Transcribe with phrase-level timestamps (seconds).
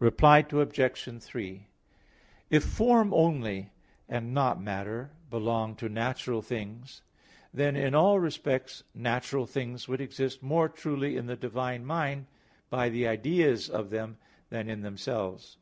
[0.00, 1.22] Reply Obj.
[1.22, 1.66] 3:
[2.50, 3.70] If form only,
[4.08, 7.02] and not matter, belonged to natural things,
[7.54, 12.26] then in all respects natural things would exist more truly in the divine mind,
[12.70, 14.18] by the ideas of them,
[14.50, 15.58] than in themselves.